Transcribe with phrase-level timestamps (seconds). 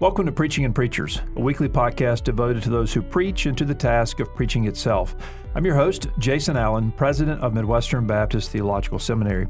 [0.00, 3.64] Welcome to Preaching and Preachers, a weekly podcast devoted to those who preach and to
[3.64, 5.16] the task of preaching itself.
[5.56, 9.48] I'm your host, Jason Allen, president of Midwestern Baptist Theological Seminary.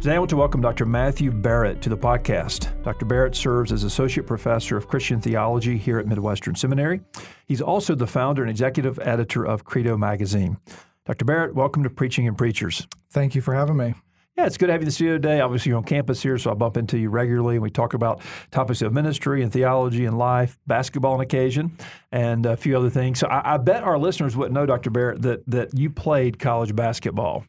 [0.00, 0.86] Today, I want to welcome Dr.
[0.86, 2.82] Matthew Barrett to the podcast.
[2.82, 3.04] Dr.
[3.04, 7.02] Barrett serves as Associate Professor of Christian Theology here at Midwestern Seminary.
[7.46, 10.56] He's also the founder and executive editor of Credo Magazine.
[11.04, 11.26] Dr.
[11.26, 12.88] Barrett, welcome to Preaching and Preachers.
[13.10, 13.92] Thank you for having me.
[14.36, 15.40] Yeah, it's good to have you in the studio today.
[15.40, 18.22] Obviously, you're on campus here, so I bump into you regularly, and we talk about
[18.50, 21.76] topics of ministry and theology and life, basketball on occasion,
[22.12, 23.18] and a few other things.
[23.18, 24.90] So I, I bet our listeners wouldn't know, Dr.
[24.90, 27.44] Barrett, that that you played college basketball.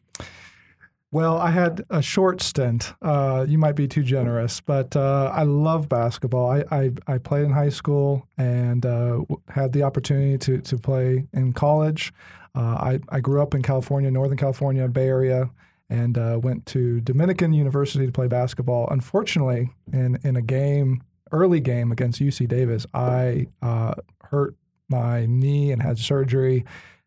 [1.12, 2.94] Well, I had a short stint.
[3.02, 6.50] Uh, you might be too generous, but uh, I love basketball.
[6.50, 11.26] I, I, I, played in high school and uh, had the opportunity to, to play
[11.34, 12.14] in college.
[12.54, 15.50] Uh, I, I grew up in California, Northern California, Bay Area,
[15.92, 18.88] and uh, went to Dominican University to play basketball.
[18.90, 24.56] Unfortunately, in in a game, early game against UC Davis, I uh, hurt
[24.88, 26.64] my knee and had surgery,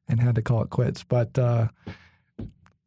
[0.07, 1.03] and had to call it quits.
[1.03, 1.69] But uh,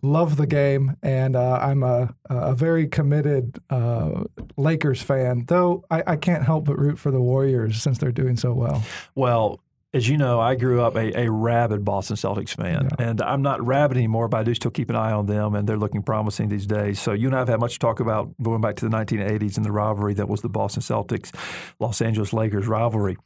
[0.00, 4.22] love the game, and uh, I'm a a very committed uh,
[4.56, 5.46] Lakers fan.
[5.48, 8.84] Though I, I can't help but root for the Warriors since they're doing so well.
[9.16, 9.60] Well,
[9.94, 13.06] as you know, I grew up a, a rabid Boston Celtics fan, yeah.
[13.06, 15.66] and I'm not rabid anymore, but I do still keep an eye on them, and
[15.66, 17.00] they're looking promising these days.
[17.00, 19.64] So you and I have had much talk about going back to the 1980s and
[19.64, 21.34] the rivalry that was the Boston Celtics
[21.80, 23.16] Los Angeles Lakers rivalry.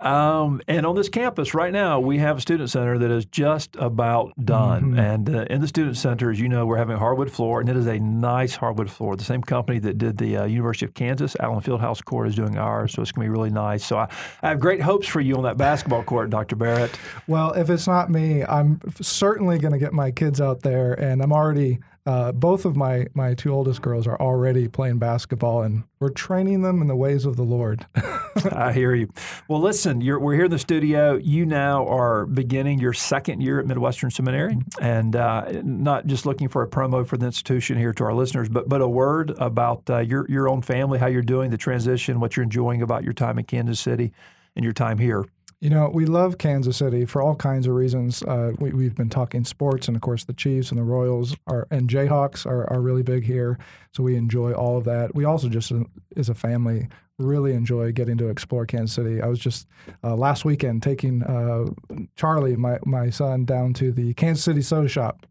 [0.00, 3.74] Um, and on this campus right now, we have a student center that is just
[3.76, 4.92] about done.
[4.92, 4.98] Mm-hmm.
[4.98, 7.76] And uh, in the student center, as you know, we're having hardwood floor, and it
[7.76, 9.16] is a nice hardwood floor.
[9.16, 12.58] The same company that did the uh, University of Kansas, Allen Fieldhouse Court, is doing
[12.58, 13.84] ours, so it's going to be really nice.
[13.84, 14.08] So I,
[14.42, 16.54] I, have great hopes for you on that basketball court, Dr.
[16.54, 16.96] Barrett.
[17.26, 21.20] Well, if it's not me, I'm certainly going to get my kids out there, and
[21.20, 25.84] I'm already uh, both of my my two oldest girls are already playing basketball, and
[26.00, 27.86] we're training them in the ways of the Lord.
[28.50, 29.12] I hear you.
[29.46, 31.16] Well, listen, we're here in the studio.
[31.16, 36.48] You now are beginning your second year at Midwestern Seminary, and uh, not just looking
[36.48, 39.82] for a promo for the institution here to our listeners, but but a word about
[39.90, 43.12] uh, your your own family, how you're doing, the transition, what you're enjoying about your
[43.12, 44.14] time in Kansas City,
[44.56, 45.26] and your time here.
[45.60, 48.22] You know, we love Kansas City for all kinds of reasons.
[48.22, 51.66] Uh, we, have been talking sports, and of course, the Chiefs and the Royals are,
[51.72, 53.58] and Jayhawks are, are really big here.
[53.92, 55.16] So we enjoy all of that.
[55.16, 55.82] We also just, uh,
[56.16, 59.20] as a family, really enjoy getting to explore Kansas City.
[59.20, 59.66] I was just
[60.04, 61.66] uh, last weekend taking uh,
[62.14, 65.26] Charlie, my, my son, down to the Kansas City Soda Shop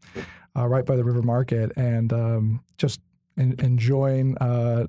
[0.58, 3.00] uh, right by the River Market and um, just
[3.38, 4.88] in, enjoying uh,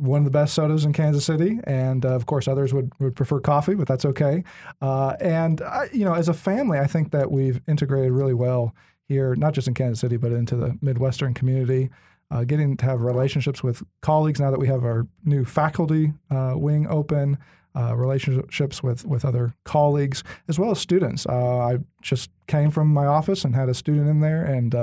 [0.00, 3.14] one of the best sodas in Kansas City, and uh, of course others would, would
[3.14, 4.42] prefer coffee, but that's okay.
[4.80, 5.62] Uh, and
[5.92, 8.74] you know, as a family, I think that we've integrated really well
[9.06, 11.90] here, not just in Kansas City, but into the Midwestern community.
[12.32, 16.52] Uh, getting to have relationships with colleagues now that we have our new faculty uh,
[16.54, 17.36] wing open,
[17.74, 21.26] uh, relationships with with other colleagues as well as students.
[21.26, 24.74] Uh, I just came from my office and had a student in there and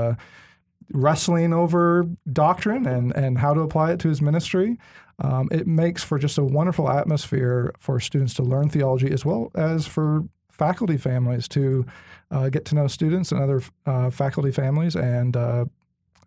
[0.93, 4.77] wrestling over doctrine and, and how to apply it to his ministry.
[5.19, 9.51] Um, it makes for just a wonderful atmosphere for students to learn theology as well
[9.55, 11.85] as for faculty families to
[12.31, 15.65] uh, get to know students and other uh, faculty families and uh,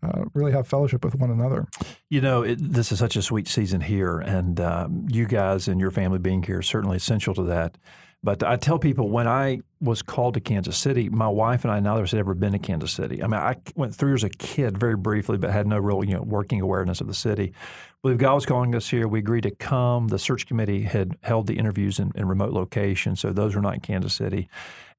[0.03, 1.67] uh really have fellowship with one another.
[2.09, 5.81] You know, it, this is such a sweet season here, and um, you guys and
[5.81, 7.77] your family being here is certainly essential to that.
[8.23, 11.81] But I tell people when I was called to Kansas City, my wife and I
[11.81, 13.23] neither of us had ever been to Kansas City.
[13.23, 16.15] I mean, I went through as a kid very briefly, but had no real you
[16.15, 17.55] know working awareness of the city.
[18.03, 19.07] Believe God was calling us here.
[19.07, 20.09] We agreed to come.
[20.09, 23.75] The search committee had held the interviews in, in remote locations, so those were not
[23.75, 24.49] in Kansas City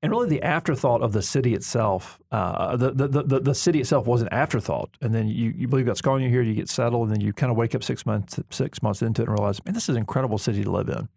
[0.03, 2.19] and really the afterthought of the city itself.
[2.31, 5.85] Uh, the, the, the the city itself was an afterthought, and then you, you believe
[5.85, 8.05] God's calling you here, you get settled, and then you kind of wake up six
[8.05, 10.89] months six months into it and realize, man, this is an incredible city to live
[10.89, 11.07] in,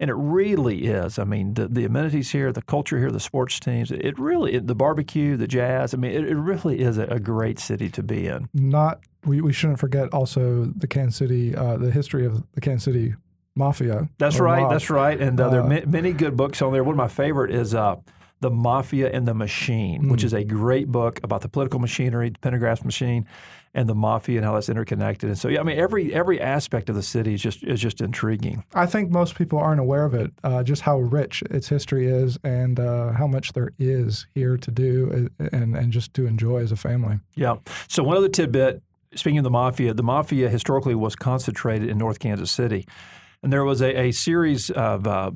[0.00, 1.18] and it really is.
[1.18, 4.66] I mean, the, the amenities here, the culture here, the sports teams, it really it,
[4.66, 5.94] the barbecue, the jazz.
[5.94, 8.48] I mean, it, it really is a, a, great city to be in.
[8.52, 12.84] Not we, we shouldn't forget also the Kansas City, uh, the history of the Kansas
[12.84, 13.14] City
[13.54, 14.08] mafia.
[14.18, 14.62] That's right.
[14.62, 14.72] Mob.
[14.72, 15.20] That's right.
[15.20, 16.84] And uh, there are uh, many good books on there.
[16.84, 17.74] One of my favorite is.
[17.74, 17.96] Uh,
[18.40, 20.10] the Mafia and the Machine, mm.
[20.10, 23.24] which is a great book about the political machinery, the Pendergast machine,
[23.74, 25.30] and the mafia and how that's interconnected.
[25.30, 28.00] And so, yeah, I mean, every every aspect of the city is just is just
[28.00, 28.64] intriguing.
[28.74, 32.38] I think most people aren't aware of it, uh, just how rich its history is,
[32.44, 36.58] and uh, how much there is here to do uh, and and just to enjoy
[36.58, 37.20] as a family.
[37.34, 37.56] Yeah.
[37.88, 38.82] So one other tidbit.
[39.14, 42.86] Speaking of the mafia, the mafia historically was concentrated in North Kansas City,
[43.42, 45.30] and there was a, a series of uh,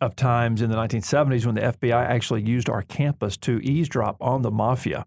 [0.00, 4.42] of times in the 1970s when the FBI actually used our campus to eavesdrop on
[4.42, 5.04] the mafia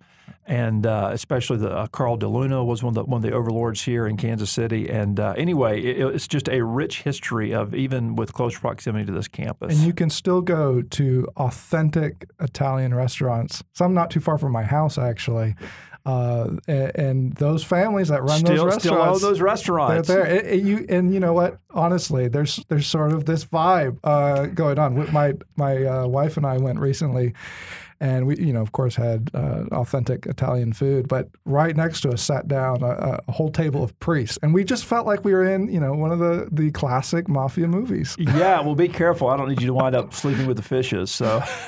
[0.48, 3.82] and uh, especially the uh, Carl DeLuna was one of the one of the overlords
[3.82, 4.90] here in Kansas City.
[4.90, 9.12] And uh, anyway, it, it's just a rich history of even with close proximity to
[9.12, 9.76] this campus.
[9.76, 13.62] And you can still go to authentic Italian restaurants.
[13.74, 15.56] Some not too far from my house, actually.
[16.08, 20.08] Uh, and, and, those families that run still, those restaurants, still own those restaurants.
[20.08, 20.36] They're there.
[20.38, 21.60] It, it, you, and you know what?
[21.72, 25.12] Honestly, there's there's sort of this vibe uh, going on.
[25.12, 27.34] My my uh, wife and I went recently
[28.00, 31.08] and we, you know, of course, had uh, authentic Italian food.
[31.08, 34.64] But right next to us sat down a, a, whole table of priests, and we
[34.64, 38.16] just felt like we were in, you know, one of the the classic mafia movies.
[38.38, 39.30] Yeah, well, be careful.
[39.30, 41.10] I don't need you to wind up sleeping with the fishes.
[41.10, 41.42] So,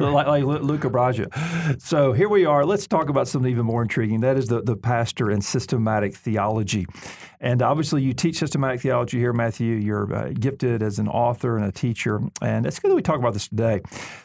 [0.00, 1.26] like, like Luca Brasi.
[1.82, 2.64] So here we are.
[2.64, 4.20] Let's talk about something even more intriguing.
[4.20, 6.86] That is the the pastor and systematic theology.
[7.42, 9.76] And obviously, you teach systematic theology here, Matthew.
[9.76, 13.18] You're uh, gifted as an author and a teacher, and it's good that we talk
[13.18, 13.80] about this today.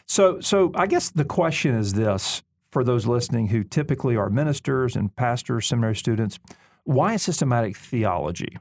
[0.06, 4.94] So, so I guess the question is this for those listening who typically are ministers
[4.94, 6.38] and pastors, seminary students:
[6.84, 8.56] Why systematic theology?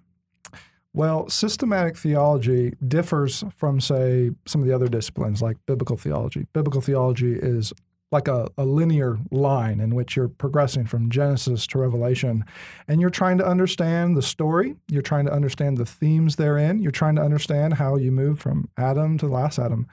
[0.94, 6.48] Well, systematic theology differs from, say, some of the other disciplines like biblical theology.
[6.54, 7.74] Biblical theology is
[8.14, 12.46] like a, a, linear line in which you're progressing from Genesis to Revelation.
[12.88, 16.92] And you're trying to understand the story, you're trying to understand the themes therein, you're
[16.92, 19.88] trying to understand how you move from Adam to the last Adam.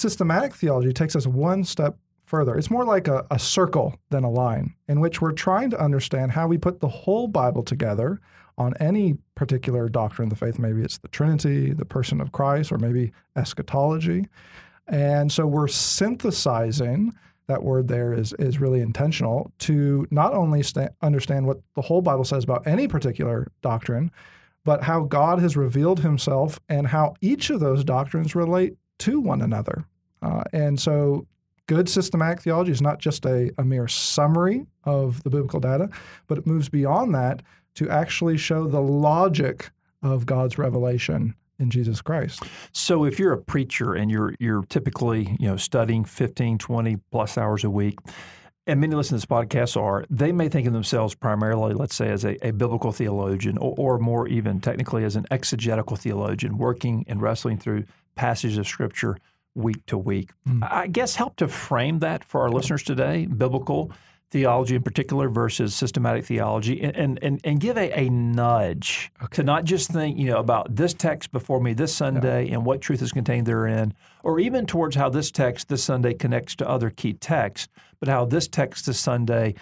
[0.00, 2.56] Systematic theology takes us one step further.
[2.56, 6.32] It's more like a, a circle than a line, in which we're trying to understand
[6.32, 8.18] how we put the whole Bible together
[8.56, 10.58] on any particular doctrine of the faith.
[10.58, 14.26] Maybe it's the Trinity, the person of Christ, or maybe eschatology.
[14.88, 17.12] And so we're synthesizing
[17.48, 22.00] that word there is is really intentional to not only st- understand what the whole
[22.00, 24.10] Bible says about any particular doctrine,
[24.64, 29.42] but how God has revealed Himself and how each of those doctrines relate to one
[29.42, 29.84] another.
[30.22, 31.26] Uh, and so,
[31.66, 35.88] good systematic theology is not just a, a mere summary of the biblical data,
[36.26, 37.42] but it moves beyond that
[37.74, 39.70] to actually show the logic
[40.02, 42.42] of God's revelation in Jesus Christ.
[42.72, 47.38] So if you're a preacher and you're you're typically, you know, studying 15, 20 plus
[47.38, 47.98] hours a week,
[48.66, 52.08] and many listen to this podcast are, they may think of themselves primarily, let's say,
[52.08, 57.04] as a, a biblical theologian or, or, more even technically as an exegetical theologian, working
[57.08, 57.84] and wrestling through
[58.14, 59.16] passages of Scripture
[59.54, 60.30] week to week.
[60.48, 60.66] Mm.
[60.70, 63.92] I guess help to frame that for our listeners today, biblical
[64.30, 69.36] theology in particular versus systematic theology and, and, and give a, a nudge okay.
[69.36, 72.54] to not just think you know about this text before me this Sunday yeah.
[72.54, 73.92] and what truth is contained therein,
[74.22, 77.68] or even towards how this text this Sunday connects to other key texts,
[77.98, 79.54] but how this text this Sunday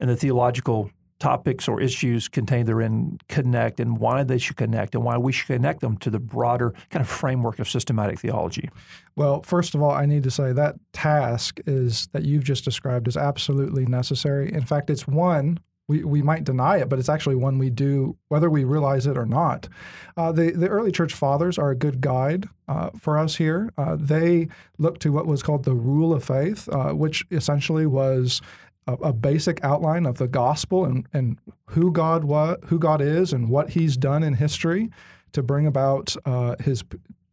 [0.00, 5.04] and the theological topics or issues contained therein connect and why they should connect and
[5.04, 8.68] why we should connect them to the broader kind of framework of systematic theology?
[9.14, 13.08] Well, first of all, I need to say that task is that you've just described
[13.08, 14.52] is absolutely necessary.
[14.52, 15.58] In fact, it's one
[15.88, 19.16] we, we might deny it, but it's actually one we do, whether we realize it
[19.16, 19.68] or not.
[20.16, 23.72] Uh, the, the early church fathers are a good guide uh, for us here.
[23.78, 24.48] Uh, they
[24.78, 28.40] looked to what was called the rule of faith, uh, which essentially was
[28.86, 31.38] a, a, basic outline of the gospel and, and
[31.70, 34.90] who God was, who God is, and what He's done in history
[35.32, 36.84] to bring about uh, His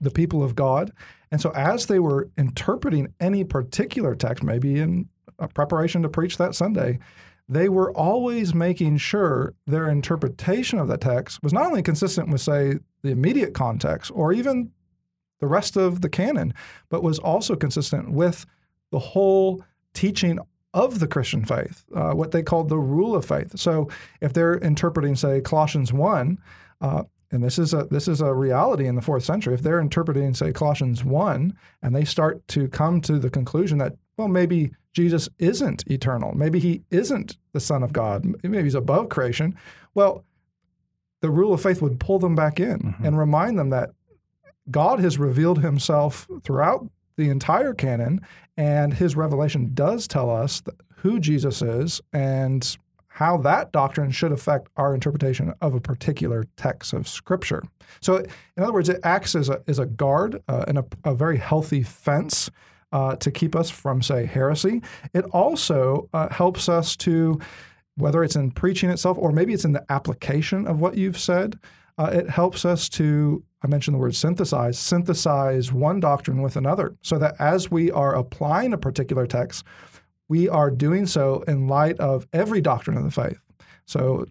[0.01, 0.91] the people of God.
[1.31, 5.09] And so, as they were interpreting any particular text, maybe in
[5.53, 6.99] preparation to preach that Sunday,
[7.49, 12.41] they were always making sure their interpretation of the text was not only consistent with,
[12.41, 14.71] say, the immediate context or even
[15.39, 16.53] the rest of the canon,
[16.89, 18.45] but was also consistent with
[18.91, 19.63] the whole
[19.93, 20.39] teaching
[20.73, 23.57] of the Christian faith, uh, what they called the rule of faith.
[23.59, 23.89] So
[24.21, 26.39] if they're interpreting, say, Colossians 1,
[26.81, 27.03] uh,
[27.33, 29.55] and this is a this is a reality in the fourth century.
[29.55, 33.93] If they're interpreting, say, Colossians one, and they start to come to the conclusion that,
[34.17, 39.09] well, maybe Jesus isn't eternal, maybe he isn't the Son of God, maybe he's above
[39.09, 39.57] creation.
[39.95, 40.23] Well,
[41.21, 43.05] the rule of faith would pull them back in mm-hmm.
[43.05, 43.89] and remind them that
[44.69, 48.21] God has revealed himself throughout the entire canon,
[48.57, 50.61] and his revelation does tell us
[50.97, 52.77] who Jesus is and
[53.13, 57.61] how that doctrine should affect our interpretation of a particular text of Scripture.
[58.01, 61.13] So, in other words, it acts as a, as a guard uh, and a, a,
[61.13, 62.49] very healthy fence
[62.91, 64.81] uh, to keep us from, say, heresy.
[65.13, 67.39] It also uh, helps us to,
[67.97, 71.59] whether it's in preaching itself or maybe it's in the application of what you've said,
[71.97, 76.95] uh, it helps us to, I mentioned the word synthesize, synthesize one doctrine with another
[77.01, 79.65] so that as we are applying a particular text,
[80.29, 83.37] we are doing so in light of every doctrine of the faith.
[83.85, 84.25] So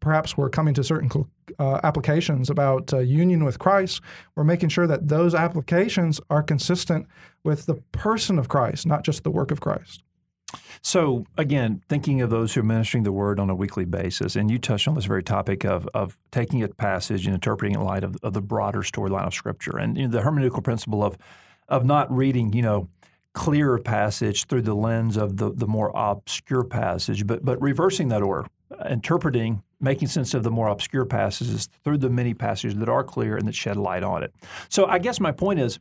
[0.00, 1.10] perhaps we're coming to certain
[1.58, 4.00] uh, applications about uh, union with Christ,
[4.34, 7.06] we're making sure that those applications are consistent
[7.42, 10.02] with the person of Christ, not just the work of Christ.
[10.82, 14.50] So, again, thinking of those who are ministering the word on a weekly basis, and
[14.50, 17.84] you touched on this very topic of, of taking a passage and interpreting it in
[17.84, 21.16] light of, of the broader storyline of Scripture, and you know, the hermeneutical principle of
[21.66, 22.88] of not reading, you know,
[23.32, 28.22] clearer passage through the lens of the, the more obscure passage, but but reversing that
[28.22, 28.48] order,
[28.88, 33.36] interpreting, making sense of the more obscure passages through the many passages that are clear
[33.36, 34.34] and that shed light on it.
[34.68, 35.78] So, I guess my point is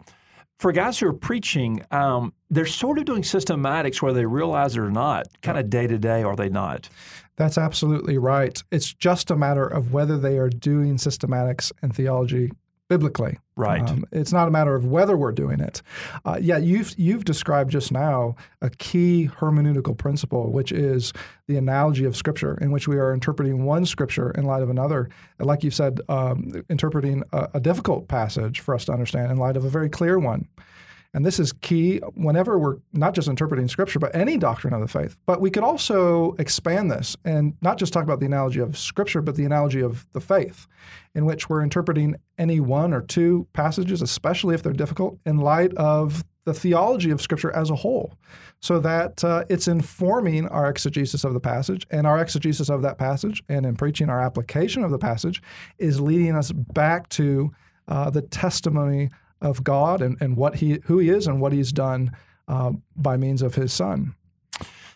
[0.59, 4.79] for guys who are preaching, um, they're sort of doing systematics whether they realize it
[4.79, 6.89] or not, kind of day to day, are they not?
[7.35, 8.61] That's absolutely right.
[8.71, 12.51] It's just a matter of whether they are doing systematics and theology
[12.93, 13.39] biblically.
[13.55, 13.87] Right.
[13.89, 15.81] Um, it's not a matter of whether we're doing it.
[16.25, 21.11] Uh, yeah, you've you've described just now a key hermeneutical principle, which is
[21.47, 25.09] the analogy of Scripture, in which we are interpreting one Scripture in light of another.
[25.39, 29.37] And like you said, um, interpreting a, a difficult passage for us to understand in
[29.37, 30.47] light of a very clear one.
[31.13, 34.87] And this is key whenever we're not just interpreting Scripture, but any doctrine of the
[34.87, 35.15] faith.
[35.25, 39.21] But we could also expand this and not just talk about the analogy of Scripture,
[39.21, 40.67] but the analogy of the faith,
[41.13, 45.73] in which we're interpreting any one or two passages, especially if they're difficult, in light
[45.75, 48.17] of the theology of Scripture as a whole,
[48.59, 52.97] so that uh, it's informing our exegesis of the passage, and our exegesis of that
[52.97, 55.41] passage, and in preaching our application of the passage,
[55.77, 57.51] is leading us back to
[57.87, 59.09] uh, the testimony
[59.43, 62.11] of God and, and what he who he is and what he's done
[62.47, 64.15] uh, by means of his son.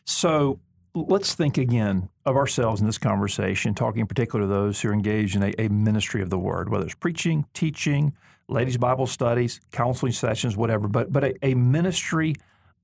[0.05, 0.59] So
[0.95, 4.93] let's think again of ourselves in this conversation, talking in particular to those who are
[4.93, 8.13] engaged in a, a ministry of the word, whether it's preaching, teaching,
[8.47, 12.35] ladies' Bible studies, counseling sessions, whatever, but but a, a ministry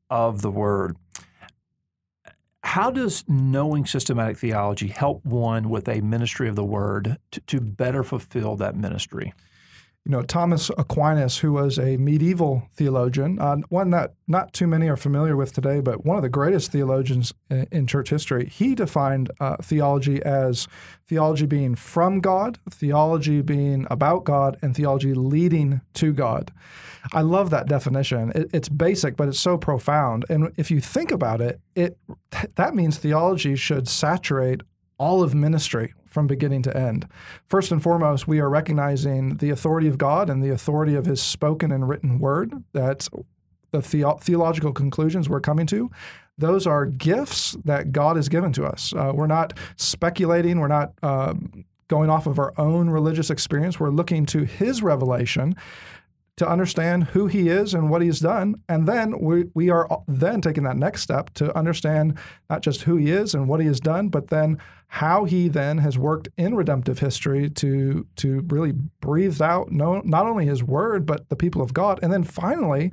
[0.10, 0.98] of the word.
[2.66, 7.60] How does knowing systematic theology help one with a ministry of the word to, to
[7.60, 9.34] better fulfill that ministry?
[10.06, 14.90] You know, Thomas Aquinas, who was a medieval theologian, uh, one that not too many
[14.90, 18.76] are familiar with today, but one of the greatest theologians in, in church history, he
[18.76, 20.68] defined uh, theology as
[21.08, 26.52] theology being from God, theology being about God, and theology leading to God.
[27.14, 28.34] I love that definition.
[28.36, 30.26] It, it's basic, but it's so profound.
[30.30, 31.98] And if you think about it, it
[32.56, 34.62] that means theology should saturate
[34.98, 37.08] all of ministry from beginning to end.
[37.48, 41.22] First and foremost, we are recognizing the authority of God and the authority of His
[41.22, 42.54] spoken and written word.
[42.72, 43.10] That's
[43.72, 45.90] the, the- theological conclusions we're coming to.
[46.38, 48.94] Those are gifts that God has given to us.
[48.94, 50.60] Uh, we're not speculating.
[50.60, 51.34] We're not uh,
[51.88, 53.80] going off of our own religious experience.
[53.80, 55.56] We're looking to His revelation
[56.38, 58.56] to understand who he is and what he's done.
[58.68, 62.18] And then we, we are then taking that next step to understand
[62.50, 65.80] not just who he is and what he has done, but then how he then
[65.80, 71.06] has worked in redemptive history to, to really breathe out no, not only his word,
[71.06, 72.00] but the people of God.
[72.02, 72.92] And then finally,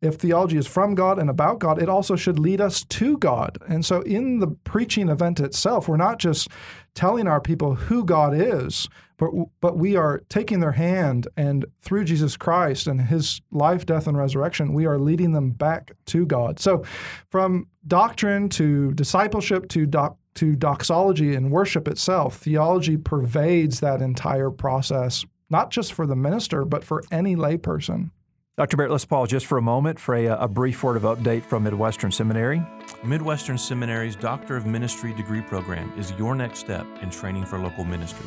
[0.00, 3.58] if theology is from God and about God, it also should lead us to God.
[3.68, 6.48] And so in the preaching event itself, we're not just
[6.94, 12.04] telling our people who God is, but, but we are taking their hand and through
[12.04, 16.60] Jesus Christ and his life, death, and resurrection, we are leading them back to God.
[16.60, 16.84] So
[17.30, 24.50] from doctrine to discipleship to doc, to doxology and worship itself, theology pervades that entire
[24.50, 28.10] process, not just for the minister, but for any layperson.
[28.58, 28.76] Dr.
[28.76, 31.62] Barrett, let's pause just for a moment for a, a, brief word of update from
[31.62, 32.60] Midwestern Seminary.
[33.04, 37.84] Midwestern Seminary's Doctor of Ministry degree program is your next step in training for local
[37.84, 38.26] ministry.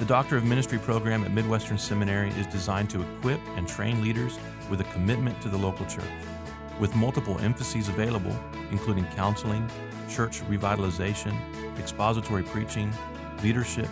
[0.00, 4.40] The Doctor of Ministry program at Midwestern Seminary is designed to equip and train leaders
[4.68, 6.02] with a commitment to the local church.
[6.80, 8.36] With multiple emphases available,
[8.72, 9.70] including counseling,
[10.10, 11.38] church revitalization,
[11.78, 12.92] expository preaching,
[13.40, 13.88] leadership,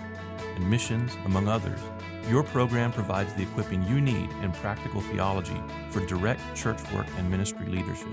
[0.57, 1.79] and missions, among others,
[2.29, 5.61] your program provides the equipping you need in practical theology
[5.91, 8.09] for direct church work and ministry leadership.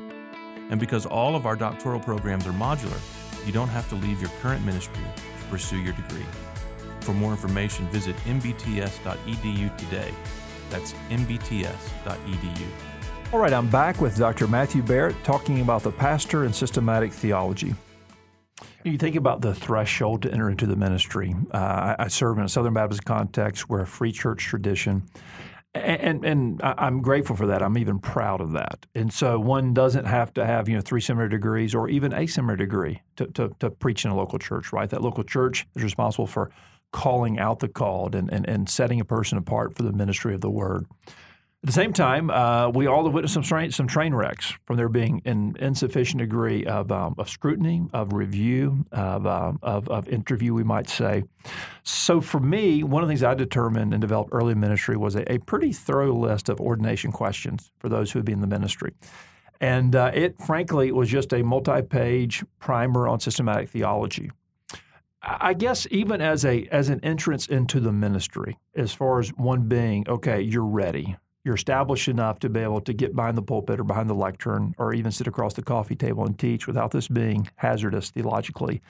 [0.70, 3.00] And because all of our doctoral programs are modular,
[3.46, 6.26] you don't have to leave your current ministry to pursue your degree.
[7.02, 10.14] For more information, visit mbts.edu today.
[10.70, 12.68] That's mbts.edu.
[13.32, 14.48] All right, I'm back with Dr.
[14.48, 17.76] Matthew Barrett talking about the pastor and systematic theology.
[18.84, 21.36] You think about the threshold to enter into the ministry.
[21.52, 23.70] Uh, I serve in a Southern Baptist context.
[23.70, 25.04] We're a free church tradition.
[25.74, 27.62] And, and, and I'm grateful for that.
[27.62, 28.86] I'm even proud of that.
[28.96, 32.26] And so one doesn't have to have you know three seminary degrees or even a
[32.26, 34.90] seminary degree to, to, to preach in a local church, right?
[34.90, 36.50] That local church is responsible for
[36.92, 40.42] calling out the called and, and, and setting a person apart for the ministry of
[40.42, 40.86] the word.
[41.62, 44.78] At the same time, uh, we all have witnessed some train, some train wrecks from
[44.78, 50.08] there being an insufficient degree of, um, of scrutiny, of review, of, um, of, of,
[50.08, 51.26] interview, we might say.
[51.84, 55.16] So for me, one of the things I determined and developed early in ministry was
[55.18, 58.48] a, a pretty thorough list of ordination questions for those who would be in the
[58.48, 58.94] ministry.
[59.60, 64.32] And uh, it, frankly, was just a multi page primer on systematic theology.
[65.22, 69.68] I guess even as a as an entrance into the ministry, as far as one
[69.68, 73.80] being, okay, you're ready you're established enough to be able to get behind the pulpit
[73.80, 77.08] or behind the lectern or even sit across the coffee table and teach without this
[77.08, 78.82] being hazardous theologically.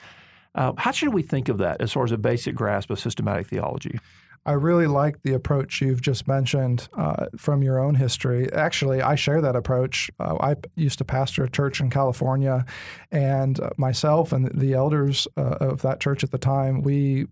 [0.54, 3.46] Uh, how should we think of that as far as a basic grasp of systematic
[3.46, 3.98] theology?
[4.46, 8.50] I really like the approach you've just mentioned uh, from your own history.
[8.52, 10.10] Actually, I share that approach.
[10.18, 12.64] Uh, I used to pastor a church in California,
[13.12, 17.26] and uh, myself and the elders uh, of that church at the time, we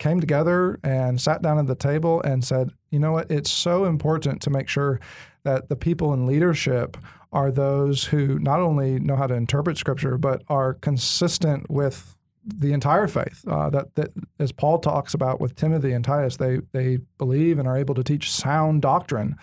[0.00, 3.84] came together and sat down at the table and said, you know what, it's so
[3.84, 4.98] important to make sure
[5.44, 6.96] that the people in leadership
[7.32, 12.72] are those who not only know how to interpret scripture, but are consistent with the
[12.72, 13.44] entire faith.
[13.46, 17.68] Uh, that, that, as Paul talks about with Timothy and Titus, they they believe and
[17.68, 19.36] are able to teach sound doctrine.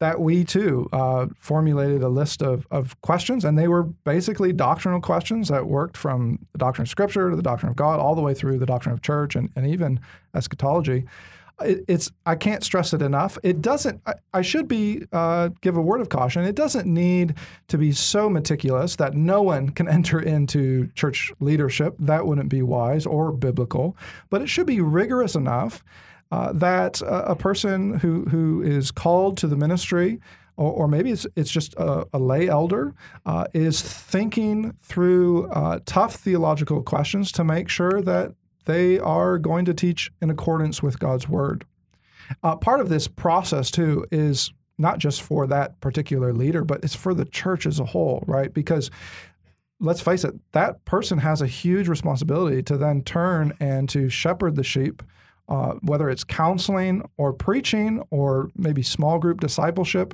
[0.00, 5.00] That we too uh, formulated a list of of questions, and they were basically doctrinal
[5.00, 8.22] questions that worked from the doctrine of Scripture to the doctrine of God, all the
[8.22, 10.00] way through the doctrine of church and, and even
[10.34, 11.06] eschatology
[11.60, 13.38] it, it's I can't stress it enough.
[13.42, 14.00] It doesn't.
[14.06, 16.44] I, I should be uh, give a word of caution.
[16.44, 17.34] It doesn't need
[17.68, 21.94] to be so meticulous that no one can enter into church leadership.
[21.98, 23.96] That wouldn't be wise or biblical.
[24.30, 25.84] But it should be rigorous enough
[26.30, 30.20] uh, that a, a, person who who is called to the ministry.
[30.56, 32.92] Or, or maybe it's, it's just a, a lay elder,
[33.24, 38.34] uh, is thinking through uh, tough theological questions to make sure that
[38.68, 41.64] they are going to teach in accordance with God's word.
[42.42, 46.94] Uh, part of this process, too, is not just for that particular leader, but it's
[46.94, 48.52] for the church as a whole, right?
[48.52, 48.90] Because
[49.80, 54.54] let's face it, that person has a huge responsibility to then turn and to shepherd
[54.54, 55.02] the sheep,
[55.48, 60.12] uh, whether it's counseling or preaching or maybe small group discipleship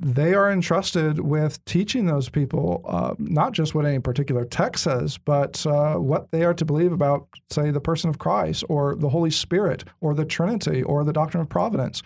[0.00, 5.18] they are entrusted with teaching those people uh, not just what any particular text says,
[5.18, 9.08] but uh, what they are to believe about, say, the person of Christ or the
[9.08, 12.02] Holy Spirit or the Trinity or the doctrine of providence.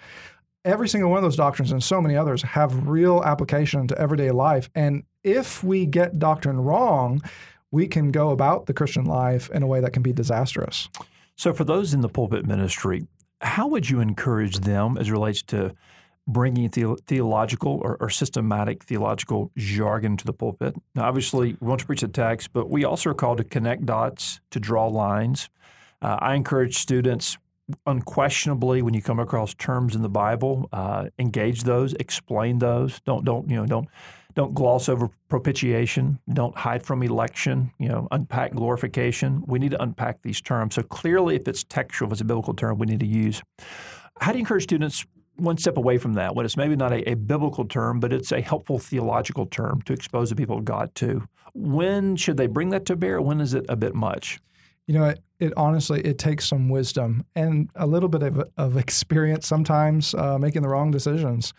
[0.64, 4.30] Every single one of those doctrines and so many others have real application to everyday
[4.30, 4.70] life.
[4.74, 7.20] And if we get doctrine wrong,
[7.70, 10.88] we can go about the Christian life in a way that can be disastrous.
[11.36, 13.06] So, for those in the pulpit ministry,
[13.40, 15.74] how would you encourage them as relates to
[16.26, 20.74] bringing the, theological or, or, systematic theological jargon to the pulpit.
[20.94, 23.86] Now, obviously, we want to preach the text, but we also are called to connect
[23.86, 25.50] dots, to draw lines.
[26.00, 27.38] Uh, I encourage students
[27.86, 33.00] unquestionably when you come across terms in the Bible, uh, engage those, explain those.
[33.00, 33.88] Don't don't you know don't
[34.34, 36.18] don't gloss over propitiation.
[36.32, 37.70] Don't hide from election.
[37.78, 39.42] You know, unpack glorification.
[39.46, 40.74] We need to unpack these terms.
[40.74, 43.42] So clearly, if it's textual, if it's a biblical term, we need to use.
[44.20, 45.04] How do you encourage students
[45.36, 48.32] one step away from that, when it's maybe not a, a, biblical term, but it's
[48.32, 51.26] a helpful theological term to expose the people of God to.
[51.54, 53.20] When should they bring that to bear?
[53.20, 54.40] When is it a bit much?
[54.86, 58.76] You know, it, it honestly it takes some wisdom and a little bit of, of
[58.76, 61.54] experience sometimes uh, making the wrong decisions.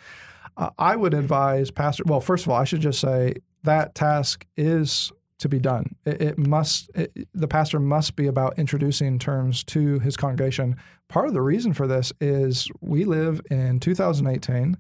[0.58, 2.04] Uh, I would advise pastor.
[2.06, 5.96] Well, first of all, I should just say that task is to be done.
[6.06, 10.78] It, it must it, the pastor must be about introducing terms to his congregation.
[11.13, 14.76] Part of the reason for this is we live in 2018,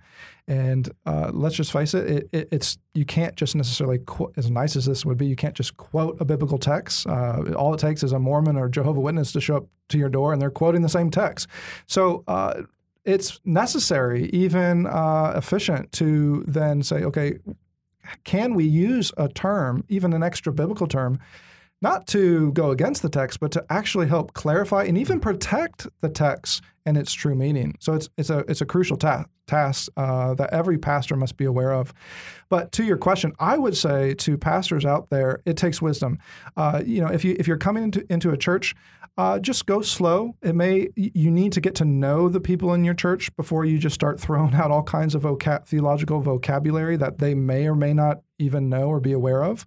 [0.47, 3.99] and uh, let's just face it, it, it's you can't just necessarily
[4.35, 7.05] as nice as this would be, you can't just quote a biblical text.
[7.05, 10.09] Uh, all it takes is a Mormon or Jehovah Witness to show up to your
[10.09, 11.47] door and they're quoting the same text.
[11.85, 12.23] So.
[12.27, 12.63] Uh,
[13.05, 17.37] it's necessary, even uh, efficient, to then say, okay,
[18.23, 21.19] can we use a term, even an extra biblical term,
[21.83, 26.09] not to go against the text, but to actually help clarify and even protect the
[26.09, 27.75] text and its true meaning.
[27.79, 31.45] So it's it's a it's a crucial ta- task uh, that every pastor must be
[31.45, 31.93] aware of.
[32.49, 36.19] But to your question, I would say to pastors out there, it takes wisdom.
[36.55, 38.75] Uh, you know, if you if you're coming into into a church,
[39.17, 40.35] uh, just go slow.
[40.41, 43.77] It may you need to get to know the people in your church before you
[43.77, 47.93] just start throwing out all kinds of vocab- theological vocabulary that they may or may
[47.93, 49.65] not even know or be aware of.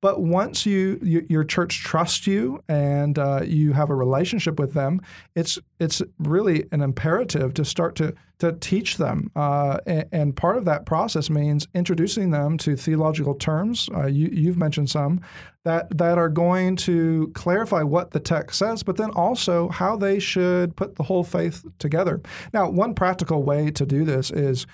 [0.00, 4.72] But once you, you your church trusts you and uh, you have a relationship with
[4.72, 5.00] them,
[5.34, 9.30] it's it's really an imperative to start to to teach them.
[9.34, 13.88] Uh, and, and, part of that process means introducing them to theological terms.
[13.92, 15.20] Uh, you, you've mentioned some
[15.64, 20.20] that that are going to clarify what the text says, but then also how they
[20.20, 22.20] should put the whole faith together.
[22.52, 24.66] Now, one practical way to do this is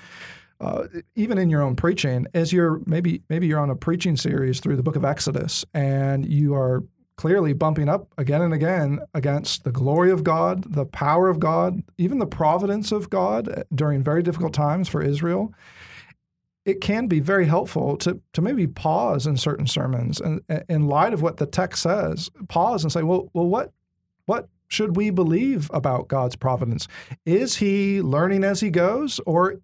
[0.64, 4.60] uh, even in your own preaching, as you're maybe maybe you're on a preaching series
[4.60, 6.82] through the Book of Exodus, and you are
[7.16, 11.82] clearly bumping up again and again against the glory of God, the power of God,
[11.98, 15.54] even the providence of God during very difficult times for Israel.
[16.64, 21.12] It can be very helpful to, to maybe pause in certain sermons and in light
[21.12, 23.72] of what the text says, pause and say, well, well, what
[24.26, 26.88] what should we believe about God's providence?
[27.26, 29.60] Is he learning as he goes, or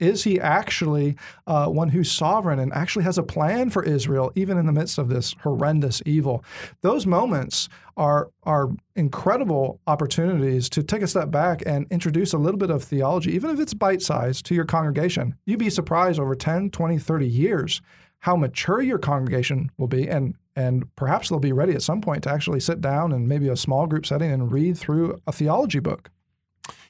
[0.00, 4.58] is he actually uh, one who's sovereign and actually has a plan for Israel, even
[4.58, 6.44] in the midst of this horrendous evil?
[6.80, 12.58] Those moments are, are incredible opportunities to take a step back and introduce a little
[12.58, 15.36] bit of theology, even if it's bite sized, to your congregation.
[15.44, 17.82] You'd be surprised over 10, 20, 30 years
[18.20, 22.24] how mature your congregation will be and and perhaps they'll be ready at some point
[22.24, 25.78] to actually sit down and maybe a small group setting and read through a theology
[25.78, 26.10] book.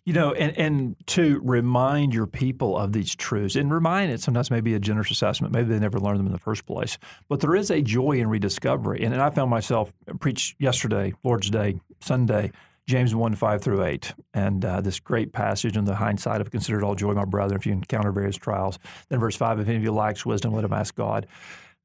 [0.05, 4.51] You know, and, and to remind your people of these truths, and remind it sometimes
[4.51, 5.53] maybe a generous assessment.
[5.53, 6.99] Maybe they never learned them in the first place.
[7.29, 9.05] But there is a joy in rediscovery.
[9.05, 12.51] And, and I found myself preached yesterday, Lord's Day, Sunday,
[12.91, 16.81] James 1 5 through 8, and uh, this great passage in the hindsight of consider
[16.81, 18.81] it all joy, my brother, if you encounter various trials.
[19.09, 21.27] Then verse 5 if any of you lacks wisdom, let him ask God.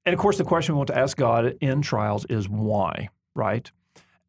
[0.05, 3.71] And of course, the question we want to ask God in trials is why, right?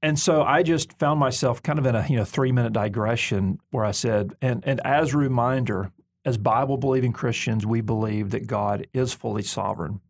[0.03, 3.59] And so I just found myself kind of in a you know three minute digression
[3.71, 5.93] where I said, and and as a reminder,
[6.25, 10.01] as Bible believing Christians, we believe that God is fully sovereign,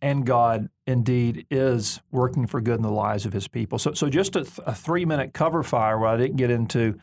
[0.00, 3.78] and God indeed is working for good in the lives of His people.
[3.78, 6.98] So so just a, a three minute cover fire where I didn't get into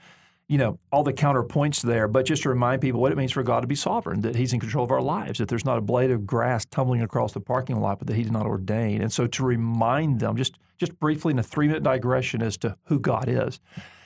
[0.52, 3.42] you know, all the counterpoints there, but just to remind people what it means for
[3.42, 5.82] God to be sovereign, that He's in control of our lives, that there's not a
[5.82, 9.02] blade of grass tumbling across the parking lot, but that He did not ordain.
[9.02, 12.76] And so to remind them, just just briefly in a three minute digression as to
[12.86, 13.62] who God is.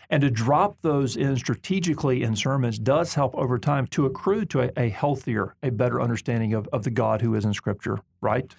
[0.10, 4.64] And to drop those in strategically in sermons does help over time to accrue to
[4.64, 8.54] a, a healthier, a better understanding of, of the God who is in Scripture, right?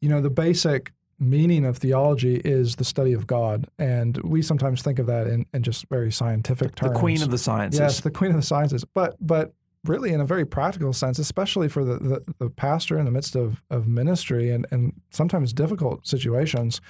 [0.00, 3.68] You know, the basic meaning of theology is the study of God.
[3.78, 6.92] And we sometimes think of that in, in just very scientific terms.
[6.92, 7.80] The queen of the sciences.
[7.80, 8.84] Yes, the queen of the sciences.
[8.84, 13.04] But but really in a very practical sense, especially for the, the, the pastor in
[13.04, 16.80] the midst of, of ministry and, and sometimes difficult situations,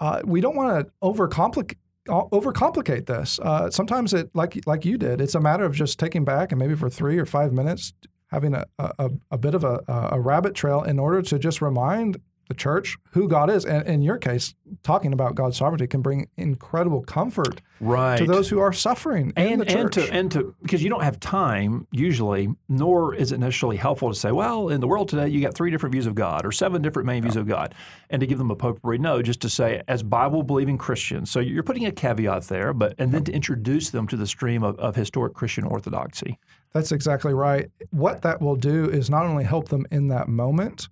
[0.00, 1.76] uh, we don't want to overcomplicate
[2.06, 3.38] overcomplicate this.
[3.42, 6.58] Uh, sometimes it, like like you did, it's a matter of just taking back and
[6.58, 7.94] maybe for three or five minutes
[8.28, 9.80] having a, a, a bit of a,
[10.12, 13.64] a rabbit trail in order to just remind the church, who God is.
[13.64, 18.18] And in your case, talking about God's sovereignty can bring incredible comfort right.
[18.18, 19.96] to those who are suffering and, in the church.
[19.96, 24.10] And to, and to, because you don't have time usually, nor is it necessarily helpful
[24.10, 26.52] to say, well, in the world today, you got three different views of God or
[26.52, 27.74] seven different main views of God,
[28.10, 28.98] and to give them a potpourri.
[28.98, 31.30] No, just to say, as Bible believing Christians.
[31.30, 34.62] So you're putting a caveat there, but and then to introduce them to the stream
[34.62, 36.38] of, of historic Christian orthodoxy.
[36.72, 37.70] That's exactly right.
[37.90, 40.88] What that will do is not only help them in that moment,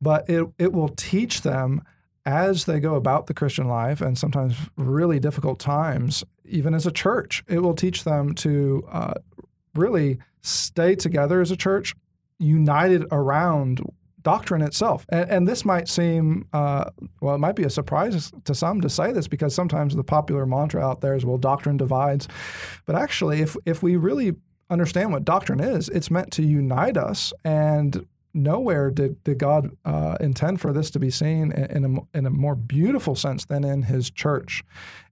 [0.00, 1.82] but it, it will teach them
[2.26, 6.92] as they go about the Christian life and sometimes really difficult times, even as a
[6.92, 7.42] church.
[7.48, 9.14] It will teach them to uh,
[9.74, 11.94] really stay together as a church,
[12.38, 13.80] united around
[14.22, 15.06] doctrine itself.
[15.08, 18.90] And, and this might seem, uh, well, it might be a surprise to some to
[18.90, 22.28] say this because sometimes the popular mantra out there is, well, doctrine divides.
[22.86, 24.34] But actually, if, if we really
[24.68, 30.16] understand what doctrine is, it's meant to unite us and nowhere did, did God uh,
[30.20, 33.82] intend for this to be seen in, a, in a more beautiful sense than in
[33.82, 34.62] His church.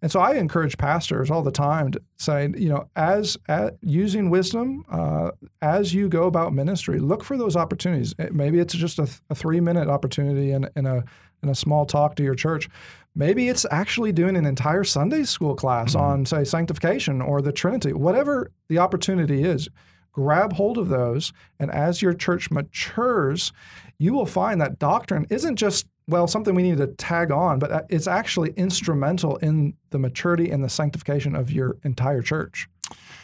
[0.02, 4.30] And so I encourage pastors all the time to say, you know, as, as using
[4.30, 8.14] wisdom uh, as you go about ministry, look for those opportunities.
[8.30, 11.04] Maybe it's just a, a three minute opportunity in, in a
[11.42, 12.68] in a small talk to your church.
[13.14, 16.04] Maybe it's actually doing an entire Sunday school class mm-hmm.
[16.04, 19.68] on, say, sanctification or the Trinity, whatever the opportunity is
[20.12, 21.32] grab hold of those.
[21.58, 23.52] And as your church matures,
[23.98, 27.86] you will find that doctrine isn't just, well, something we need to tag on, but
[27.88, 32.68] it's actually instrumental in the maturity and the sanctification of your entire church.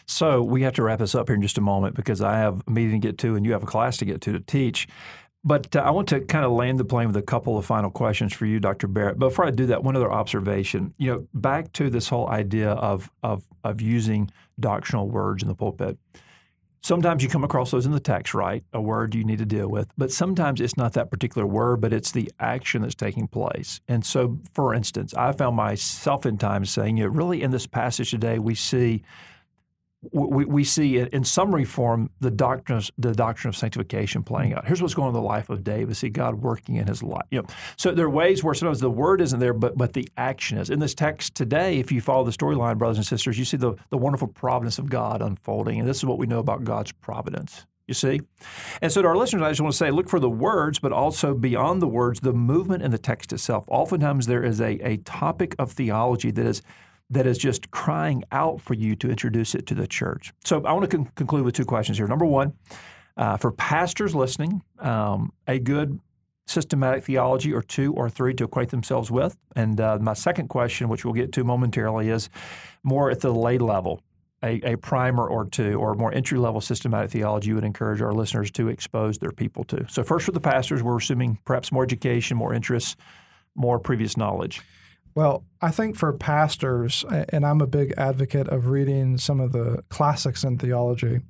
[0.06, 2.62] So we have to wrap this up here in just a moment because I have
[2.66, 4.86] a meeting to get to and you have a class to get to to teach.
[5.44, 7.90] But uh, I want to kind of land the plane with a couple of final
[7.90, 8.88] questions for you, Dr.
[8.88, 9.18] Barrett.
[9.18, 10.94] Before I do that, one other observation.
[10.96, 15.54] You know, back to this whole idea of of of using doctrinal words in the
[15.54, 15.98] pulpit.
[16.84, 18.62] Sometimes you come across those in the text, right?
[18.74, 19.88] A word you need to deal with.
[19.96, 23.80] But sometimes it's not that particular word, but it's the action that's taking place.
[23.88, 27.66] And so, for instance, I found myself in times saying, you know, really in this
[27.66, 29.02] passage today, we see
[30.12, 34.66] we, we see in summary form the doctrine of, the doctrine of sanctification playing out.
[34.66, 35.96] Here's what's going on in the life of David.
[35.96, 37.26] See God working in his life.
[37.30, 40.08] You know, so there are ways where sometimes the word isn't there, but but the
[40.16, 40.70] action is.
[40.70, 43.74] In this text today, if you follow the storyline, brothers and sisters, you see the,
[43.90, 45.78] the wonderful providence of God unfolding.
[45.80, 47.66] And this is what we know about God's providence.
[47.86, 48.22] You see?
[48.80, 50.92] And so to our listeners, I just want to say look for the words, but
[50.92, 53.64] also beyond the words, the movement in the text itself.
[53.68, 56.62] Oftentimes there is a, a topic of theology that is
[57.10, 60.32] that is just crying out for you to introduce it to the church.
[60.44, 62.08] So I want to con- conclude with two questions here.
[62.08, 62.54] Number one,
[63.16, 66.00] uh, for pastors listening, um, a good
[66.46, 69.36] systematic theology or two or three to acquaint themselves with.
[69.56, 72.28] And uh, my second question, which we'll get to momentarily, is
[72.82, 74.02] more at the lay level
[74.44, 78.12] a, a primer or two or more entry level systematic theology you would encourage our
[78.12, 79.86] listeners to expose their people to?
[79.88, 82.96] So, first for the pastors, we're assuming perhaps more education, more interests,
[83.54, 84.60] more previous knowledge.
[85.14, 89.84] Well, I think for pastors, and I'm a big advocate of reading some of the
[89.88, 91.20] classics in theology.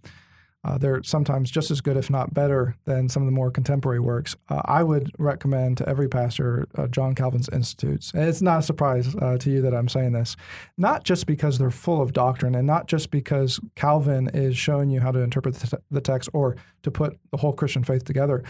[0.64, 4.00] Uh, they're sometimes just as good, if not better, than some of the more contemporary
[4.00, 4.34] works.
[4.48, 8.12] Uh, I would recommend to every pastor uh, John Calvin's Institutes.
[8.14, 10.36] And it's not a surprise uh, to you that I'm saying this,
[10.78, 15.00] not just because they're full of doctrine and not just because Calvin is showing you
[15.00, 18.42] how to interpret the, the text or to put the whole Christian faith together,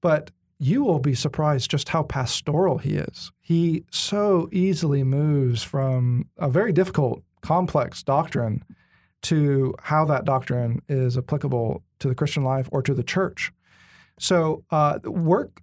[0.00, 3.30] but you will be surprised just how pastoral he is.
[3.40, 8.64] He so easily moves from a very difficult, complex doctrine
[9.22, 13.52] to how that doctrine is applicable to the Christian life or to the church.
[14.18, 15.60] So, uh, work,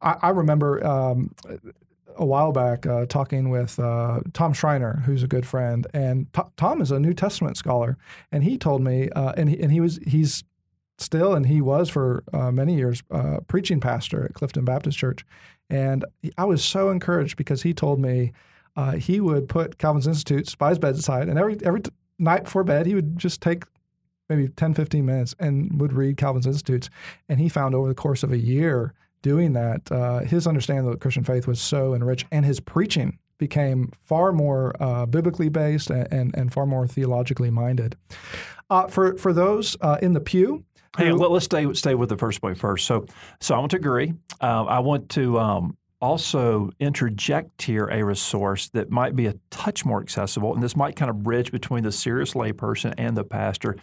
[0.00, 1.34] I, I remember um,
[2.16, 6.42] a while back uh, talking with uh, Tom Schreiner, who's a good friend, and T-
[6.56, 7.98] Tom is a New Testament scholar,
[8.32, 10.44] and he told me, uh, and he, and he was he's
[10.98, 15.24] still, and he was for uh, many years, uh, preaching pastor at Clifton Baptist Church,
[15.68, 16.04] and
[16.38, 18.32] I was so encouraged because he told me
[18.76, 21.82] uh, he would put Calvin's Institutes by his bedside, and every every
[22.18, 23.64] night before bed, he would just take
[24.28, 26.90] maybe 10, 15 minutes and would read Calvin's Institutes.
[27.28, 30.92] And he found over the course of a year doing that, uh, his understanding of
[30.92, 35.90] the Christian faith was so enriched, and his preaching became far more uh, biblically based
[35.90, 37.96] and, and, and, far more theologically minded.
[38.70, 40.64] Uh, for, for those uh, in the pew,
[40.96, 42.86] Hey, well, let's stay stay with the first point first.
[42.86, 43.06] So,
[43.40, 44.14] so I want to agree.
[44.40, 49.84] Uh, I want to um, also interject here a resource that might be a touch
[49.84, 53.76] more accessible, and this might kind of bridge between the serious layperson and the pastor.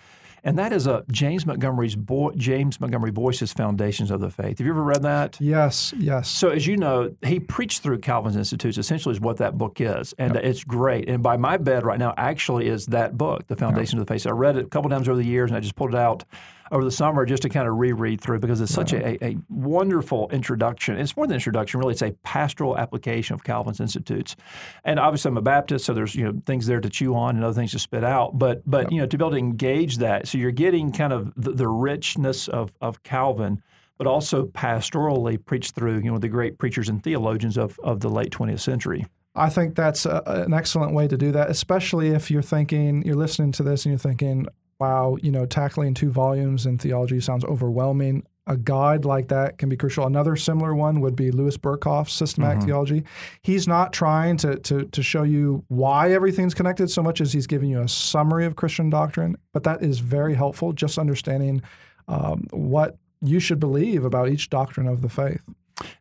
[0.46, 4.58] And that is a James Montgomery's Bo- James Montgomery Boice's Foundations of the Faith.
[4.58, 5.38] Have you ever read that?
[5.40, 6.30] Yes, yes.
[6.30, 8.78] So as you know, he preached through Calvin's Institutes.
[8.78, 10.44] Essentially, is what that book is, and yep.
[10.44, 11.08] it's great.
[11.08, 14.02] And by my bed right now, actually, is that book, The Foundations yep.
[14.02, 14.24] of the Faith.
[14.24, 16.00] So I read it a couple times over the years, and I just pulled it
[16.00, 16.26] out
[16.72, 20.30] over the summer just to kind of reread through because it's such a, a, wonderful
[20.32, 20.98] introduction.
[20.98, 21.94] It's more than introduction, really.
[21.94, 24.36] It's a pastoral application of Calvin's Institutes.
[24.84, 27.44] And obviously, I'm a Baptist, so there's you know things there to chew on and
[27.44, 28.38] other things to spit out.
[28.38, 28.92] But but yep.
[28.92, 31.68] you know to be able to engage that, so you're getting kind of the, the
[31.68, 33.62] richness of of Calvin
[33.98, 38.10] but also pastorally preached through, you know, the great preachers and theologians of, of the
[38.10, 39.06] late 20th century.
[39.36, 43.16] I think that's a, an excellent way to do that, especially if you're thinking, you're
[43.16, 44.46] listening to this and you're thinking,
[44.84, 48.24] wow, you know, tackling two volumes in theology sounds overwhelming.
[48.48, 50.06] A guide like that can be crucial.
[50.06, 52.68] Another similar one would be Louis Berkhof's Systematic mm-hmm.
[52.68, 53.04] Theology.
[53.42, 57.48] He's not trying to, to, to show you why everything's connected so much as he's
[57.48, 61.62] giving you a summary of Christian doctrine, but that is very helpful, just understanding
[62.10, 65.40] um, what you should believe about each doctrine of the faith.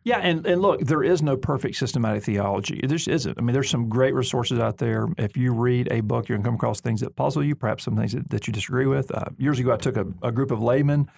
[0.04, 2.80] Yeah, and, and look, there is no perfect systematic theology.
[2.82, 3.38] There just isn't.
[3.38, 5.08] I mean, there's some great resources out there.
[5.16, 7.85] If you read a book, you're going to come across things that puzzle you, perhaps
[7.85, 9.11] some things that, that you disagree with.
[9.11, 11.08] Uh, years ago, I took a, a group of laymen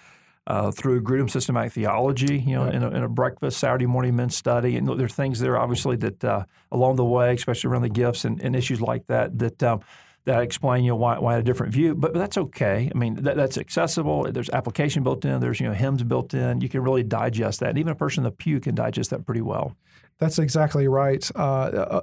[0.47, 2.75] uh, through Grudem Systematic Theology, you know, right.
[2.75, 4.77] in, a, in, a, breakfast Saturday morning men's study.
[4.77, 8.25] And there are things there, obviously, that uh, along the way, especially around the gifts
[8.25, 9.81] and, and issues like that, that um,
[10.27, 11.95] that explain you know why, why a different view.
[11.95, 12.91] But, but that's okay.
[12.95, 14.31] I mean, that, that's accessible.
[14.31, 15.41] There's application built in.
[15.41, 16.61] There's you know hymns built in.
[16.61, 17.71] You can really digest that.
[17.71, 19.77] And even a person in the pew can digest that pretty well.
[20.19, 21.29] That's exactly right.
[21.35, 22.01] Uh, uh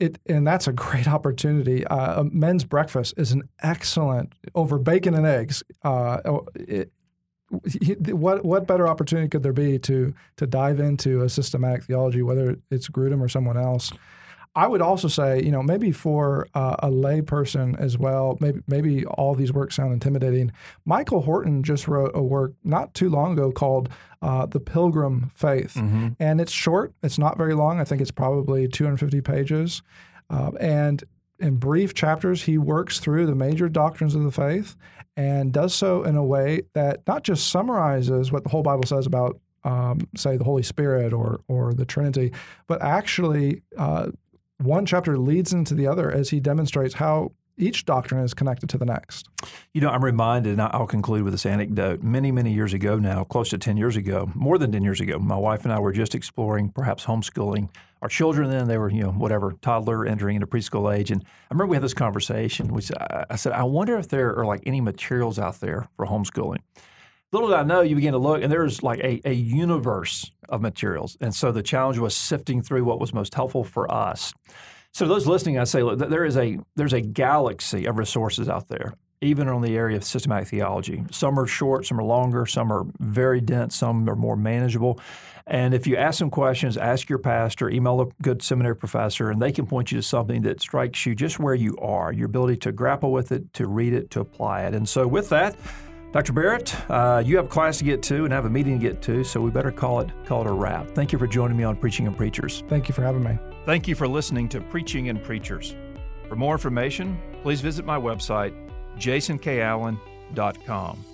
[0.00, 1.86] it, and that's a great opportunity.
[1.86, 5.62] Uh, men's breakfast is an excellent over bacon and eggs.
[5.84, 6.90] Uh, oh, it,
[7.50, 12.56] what what better opportunity could there be to to dive into a systematic theology, whether
[12.70, 13.92] it's Grudem or someone else?
[14.54, 18.60] I would also say, you know, maybe for uh, a lay person as well, maybe
[18.66, 20.50] maybe all these works sound intimidating.
[20.84, 23.88] Michael Horton just wrote a work not too long ago called
[24.22, 26.08] uh, "The Pilgrim Faith," mm-hmm.
[26.18, 26.92] and it's short.
[27.02, 27.80] It's not very long.
[27.80, 29.82] I think it's probably 250 pages,
[30.30, 31.04] uh, and
[31.38, 34.76] in brief chapters, he works through the major doctrines of the faith
[35.16, 39.06] and does so in a way that not just summarizes what the whole Bible says
[39.06, 42.32] about um, say the Holy Spirit or or the Trinity,
[42.66, 44.10] but actually uh,
[44.62, 48.78] one chapter leads into the other as he demonstrates how each doctrine is connected to
[48.78, 49.28] the next.
[49.74, 52.02] You know, I'm reminded, and I'll conclude with this anecdote.
[52.02, 55.18] Many, many years ago now, close to 10 years ago, more than 10 years ago,
[55.18, 57.68] my wife and I were just exploring perhaps homeschooling
[58.02, 58.66] our children then.
[58.66, 61.10] They were, you know, whatever, toddler entering into preschool age.
[61.10, 62.68] And I remember we had this conversation.
[62.68, 66.06] We said, I said, I wonder if there are like any materials out there for
[66.06, 66.60] homeschooling.
[67.32, 70.60] Little did I know, you begin to look, and there's like a, a universe of
[70.60, 71.16] materials.
[71.20, 74.32] And so the challenge was sifting through what was most helpful for us.
[74.92, 78.66] So those listening, I say, look, there is a there's a galaxy of resources out
[78.66, 81.04] there, even on the area of systematic theology.
[81.12, 84.98] Some are short, some are longer, some are very dense, some are more manageable.
[85.46, 89.40] And if you ask some questions, ask your pastor, email a good seminary professor, and
[89.40, 92.56] they can point you to something that strikes you just where you are, your ability
[92.58, 94.74] to grapple with it, to read it, to apply it.
[94.74, 95.54] And so with that,
[96.12, 96.32] Dr.
[96.32, 99.22] Barrett, uh, you have class to get to and have a meeting to get to,
[99.22, 100.90] so we better call it call it a wrap.
[100.90, 102.64] Thank you for joining me on Preaching and Preachers.
[102.68, 103.38] Thank you for having me.
[103.64, 105.76] Thank you for listening to Preaching and Preachers.
[106.28, 108.54] For more information, please visit my website,
[108.96, 111.04] jasonkallen.com.